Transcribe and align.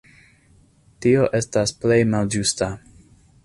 Tio 1.05 1.27
estas 1.41 1.75
plej 1.85 2.01
malĝusta. 2.17 2.75